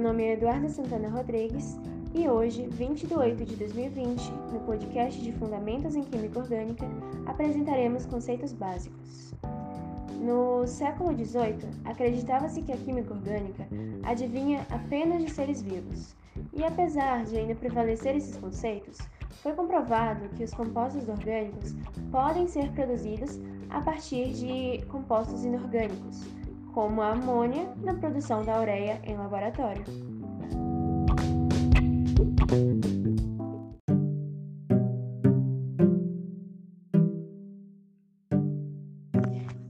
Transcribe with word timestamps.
nome 0.00 0.24
é 0.24 0.32
Eduarda 0.32 0.68
Santana 0.68 1.08
Rodrigues 1.08 1.78
e 2.14 2.28
hoje, 2.28 2.66
20 2.66 3.06
de 3.06 3.14
8 3.14 3.44
de 3.44 3.56
2020, 3.56 4.30
no 4.52 4.60
podcast 4.60 5.20
de 5.20 5.32
Fundamentos 5.32 5.94
em 5.94 6.02
Química 6.02 6.38
Orgânica, 6.38 6.86
apresentaremos 7.26 8.06
conceitos 8.06 8.52
básicos. 8.52 9.34
No 10.20 10.66
século 10.66 11.12
XVIII, 11.12 11.68
acreditava-se 11.84 12.62
que 12.62 12.72
a 12.72 12.76
química 12.76 13.12
orgânica 13.12 13.66
adivinha 14.02 14.66
apenas 14.70 15.24
de 15.24 15.30
seres 15.30 15.62
vivos, 15.62 16.14
e 16.52 16.62
apesar 16.62 17.24
de 17.24 17.36
ainda 17.36 17.54
prevalecer 17.54 18.14
esses 18.14 18.36
conceitos, 18.36 18.98
foi 19.42 19.52
comprovado 19.52 20.28
que 20.36 20.44
os 20.44 20.54
compostos 20.54 21.08
orgânicos 21.08 21.74
podem 22.10 22.46
ser 22.46 22.70
produzidos 22.72 23.40
a 23.70 23.80
partir 23.80 24.32
de 24.32 24.84
compostos 24.86 25.44
inorgânicos, 25.44 26.24
como 26.72 27.02
a 27.02 27.10
amônia 27.10 27.74
na 27.82 27.94
produção 27.94 28.42
da 28.42 28.60
ureia 28.60 29.00
em 29.04 29.16
laboratório. 29.16 29.84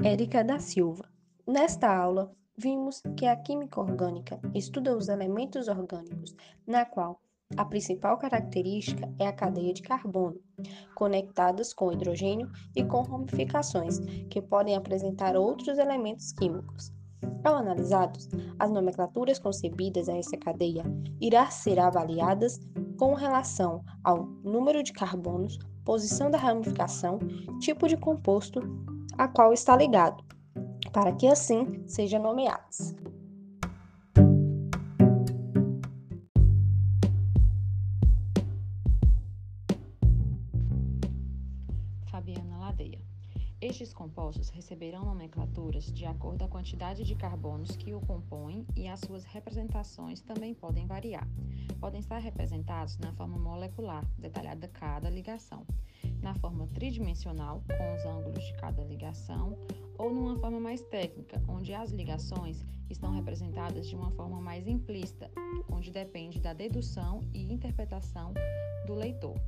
Érica 0.05 0.45
da 0.45 0.59
Silva. 0.59 1.09
Nesta 1.47 1.95
aula, 1.95 2.33
vimos 2.56 3.03
que 3.16 3.27
a 3.27 3.34
química 3.37 3.80
orgânica 3.80 4.41
estuda 4.55 4.97
os 4.97 5.09
elementos 5.09 5.69
orgânicos, 5.69 6.34
na 6.66 6.84
qual 6.84 7.20
a 7.56 7.65
principal 7.65 8.16
característica 8.19 9.12
é 9.19 9.27
a 9.27 9.33
cadeia 9.33 9.73
de 9.73 9.83
carbono, 9.83 10.41
conectadas 10.95 11.73
com 11.73 11.92
hidrogênio 11.92 12.51
e 12.75 12.84
com 12.84 13.02
ramificações, 13.02 13.98
que 14.30 14.41
podem 14.41 14.77
apresentar 14.77 15.37
outros 15.37 15.78
elementos 15.78 16.33
químicos. 16.33 16.92
Ao 17.45 17.56
analisados, 17.56 18.28
as 18.59 18.70
nomenclaturas 18.70 19.39
concebidas 19.39 20.09
a 20.09 20.17
essa 20.17 20.36
cadeia 20.36 20.84
irá 21.20 21.50
ser 21.50 21.78
avaliadas 21.78 22.61
com 22.98 23.14
relação 23.14 23.84
ao 24.05 24.27
número 24.44 24.83
de 24.83 24.92
carbonos, 24.92 25.59
posição 25.84 26.31
da 26.31 26.39
ramificação, 26.39 27.19
tipo 27.61 27.89
de 27.89 27.97
composto 27.97 28.61
a 29.19 29.27
qual 29.28 29.53
está 29.53 29.77
ligado, 29.77 30.22
para 30.92 31.12
que 31.12 31.27
assim 31.27 31.83
sejam 31.87 32.22
nomeadas. 32.22 32.94
Estes 43.62 43.95
compostos 43.95 44.48
receberão 44.48 45.05
nomenclaturas 45.05 45.84
de 45.92 46.05
acordo 46.05 46.39
com 46.39 46.45
a 46.47 46.48
quantidade 46.48 47.05
de 47.05 47.15
carbonos 47.15 47.77
que 47.77 47.95
o 47.95 48.01
compõem 48.01 48.67
e 48.75 48.89
as 48.89 48.98
suas 48.98 49.23
representações 49.23 50.20
também 50.20 50.53
podem 50.53 50.84
variar. 50.84 51.28
Podem 51.78 52.00
estar 52.00 52.19
representados 52.19 52.98
na 52.98 53.12
forma 53.12 53.39
molecular, 53.39 54.05
detalhada 54.19 54.67
cada 54.67 55.09
ligação, 55.09 55.65
na 56.20 56.34
forma 56.34 56.67
tridimensional, 56.75 57.62
com 57.69 57.95
os 57.95 58.05
ângulos 58.05 58.45
de 58.45 58.53
cada 58.55 58.83
ligação, 58.83 59.56
ou 59.97 60.12
numa 60.12 60.37
forma 60.41 60.59
mais 60.59 60.83
técnica, 60.83 61.41
onde 61.47 61.73
as 61.73 61.93
ligações 61.93 62.67
estão 62.91 63.12
representadas 63.12 63.89
de 63.89 63.95
uma 63.95 64.11
forma 64.11 64.41
mais 64.41 64.67
implícita, 64.67 65.31
onde 65.70 65.93
depende 65.93 66.41
da 66.41 66.53
dedução 66.53 67.20
e 67.33 67.53
interpretação 67.53 68.34
do 68.87 68.95
leitor. 68.95 69.41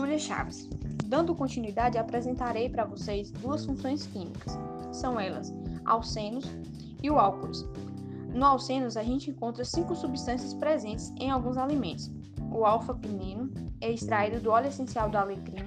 Júlia 0.00 0.18
Chaves. 0.18 0.66
Dando 1.04 1.34
continuidade, 1.34 1.98
apresentarei 1.98 2.70
para 2.70 2.86
vocês 2.86 3.30
duas 3.30 3.66
funções 3.66 4.06
químicas. 4.06 4.58
São 4.90 5.20
elas 5.20 5.52
alcenos 5.84 6.46
e 7.02 7.10
o 7.10 7.18
álcools. 7.18 7.68
No 8.32 8.46
alcenos, 8.46 8.96
a 8.96 9.02
gente 9.02 9.30
encontra 9.30 9.62
cinco 9.62 9.94
substâncias 9.94 10.54
presentes 10.54 11.12
em 11.20 11.30
alguns 11.30 11.58
alimentos. 11.58 12.10
O 12.50 12.64
alfa-pineno 12.64 13.50
é 13.78 13.92
extraído 13.92 14.40
do 14.40 14.50
óleo 14.50 14.68
essencial 14.68 15.10
do 15.10 15.18
alecrim, 15.18 15.66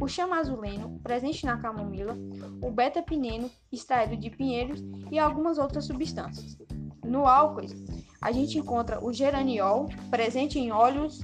o 0.00 0.08
chama-azuleno, 0.08 0.98
presente 0.98 1.46
na 1.46 1.56
camomila, 1.58 2.18
o 2.60 2.72
beta-pineno, 2.72 3.48
extraído 3.70 4.16
de 4.16 4.28
pinheiros 4.28 4.82
e 5.08 5.20
algumas 5.20 5.56
outras 5.56 5.84
substâncias. 5.84 6.58
No 7.04 7.28
álcoois, 7.28 7.72
a 8.20 8.32
gente 8.32 8.58
encontra 8.58 9.04
o 9.04 9.12
geraniol, 9.12 9.88
presente 10.10 10.58
em 10.58 10.72
óleos 10.72 11.20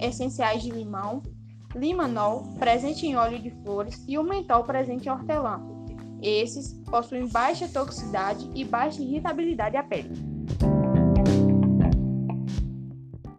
essenciais 0.00 0.64
de 0.64 0.70
limão, 0.72 1.22
limanol, 1.74 2.44
presente 2.58 3.06
em 3.06 3.16
óleo 3.16 3.38
de 3.38 3.50
flores, 3.62 4.04
e 4.06 4.18
o 4.18 4.22
mentol, 4.22 4.64
presente 4.64 5.06
em 5.08 5.10
hortelã. 5.10 5.60
Esses 6.22 6.72
possuem 6.84 7.28
baixa 7.28 7.68
toxicidade 7.68 8.50
e 8.54 8.64
baixa 8.64 9.02
irritabilidade 9.02 9.76
à 9.76 9.82
pele. 9.82 10.35